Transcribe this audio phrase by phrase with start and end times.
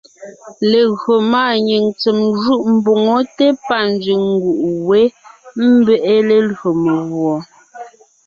[0.71, 4.99] Legÿo máanyìŋ ntsèm jûʼ mboŋó té pâ nzẅìŋ nguʼ wé,
[5.75, 7.35] ḿbe’e lelÿò meguɔ.